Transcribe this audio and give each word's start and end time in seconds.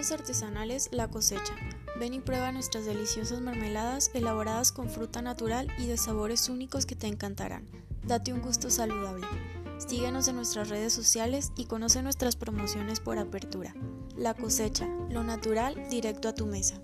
Productos 0.00 0.18
artesanales 0.18 0.88
La 0.92 1.08
Cosecha. 1.08 1.54
Ven 1.98 2.14
y 2.14 2.20
prueba 2.20 2.52
nuestras 2.52 2.86
deliciosas 2.86 3.42
mermeladas 3.42 4.10
elaboradas 4.14 4.72
con 4.72 4.88
fruta 4.88 5.20
natural 5.20 5.68
y 5.76 5.88
de 5.88 5.98
sabores 5.98 6.48
únicos 6.48 6.86
que 6.86 6.96
te 6.96 7.06
encantarán. 7.06 7.66
Date 8.06 8.32
un 8.32 8.40
gusto 8.40 8.70
saludable. 8.70 9.26
Síguenos 9.76 10.26
en 10.28 10.36
nuestras 10.36 10.70
redes 10.70 10.94
sociales 10.94 11.52
y 11.54 11.66
conoce 11.66 12.02
nuestras 12.02 12.34
promociones 12.34 12.98
por 12.98 13.18
apertura. 13.18 13.74
La 14.16 14.32
Cosecha, 14.32 14.88
lo 15.10 15.22
natural 15.22 15.76
directo 15.90 16.28
a 16.28 16.34
tu 16.34 16.46
mesa. 16.46 16.80